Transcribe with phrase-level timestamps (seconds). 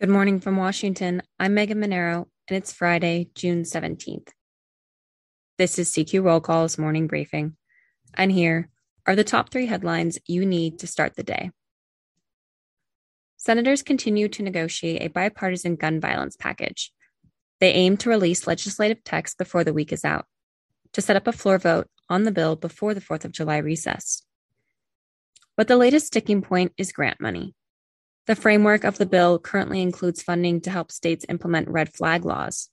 [0.00, 1.22] Good morning from Washington.
[1.40, 4.28] I'm Megan Mineiro, and it's Friday, June 17th.
[5.56, 7.56] This is CQ Roll Call's morning briefing.
[8.14, 8.70] And here
[9.06, 11.50] are the top three headlines you need to start the day.
[13.38, 16.92] Senators continue to negotiate a bipartisan gun violence package.
[17.58, 20.26] They aim to release legislative text before the week is out,
[20.92, 24.22] to set up a floor vote on the bill before the 4th of July recess.
[25.56, 27.56] But the latest sticking point is grant money.
[28.28, 32.68] The framework of the bill currently includes funding to help states implement red flag laws.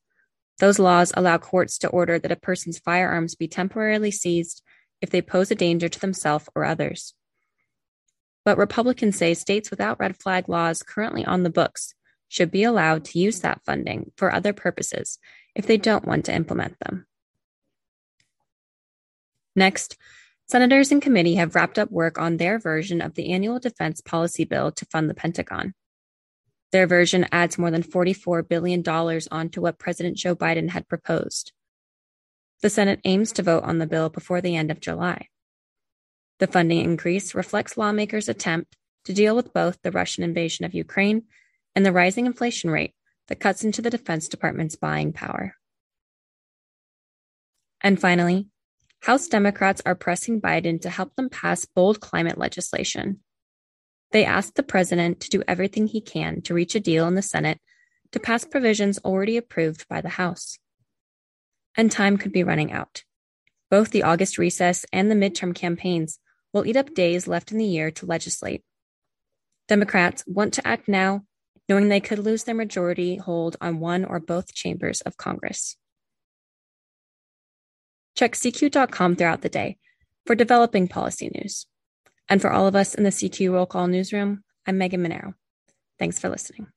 [0.59, 4.61] Those laws allow courts to order that a person's firearms be temporarily seized
[4.99, 7.13] if they pose a danger to themselves or others.
[8.43, 11.93] But Republicans say states without red flag laws currently on the books
[12.27, 15.19] should be allowed to use that funding for other purposes
[15.55, 17.07] if they don't want to implement them.
[19.55, 19.95] Next,
[20.47, 24.45] Senators in committee have wrapped up work on their version of the annual defense policy
[24.45, 25.73] bill to fund the Pentagon.
[26.71, 31.51] Their version adds more than $44 billion onto what President Joe Biden had proposed.
[32.61, 35.29] The Senate aims to vote on the bill before the end of July.
[36.39, 41.23] The funding increase reflects lawmakers' attempt to deal with both the Russian invasion of Ukraine
[41.75, 42.93] and the rising inflation rate
[43.29, 45.55] that cuts into the Defense Department's buying power.
[47.81, 48.47] And finally,
[49.05, 53.19] House Democrats are pressing Biden to help them pass bold climate legislation.
[54.11, 57.21] They asked the president to do everything he can to reach a deal in the
[57.21, 57.59] Senate
[58.13, 60.57] to pass provisions already approved by the House.
[61.77, 63.03] And time could be running out.
[63.69, 66.17] Both the August recess and the midterm campaigns
[66.51, 68.63] will eat up days left in the year to legislate.
[69.67, 71.25] Democrats want to act now,
[71.69, 75.77] knowing they could lose their majority hold on one or both chambers of Congress.
[78.15, 79.77] Check CQ.com throughout the day
[80.25, 81.67] for developing policy news.
[82.27, 85.33] And for all of us in the CQ Roll Call newsroom, I'm Megan Mineiro.
[85.99, 86.67] Thanks for listening.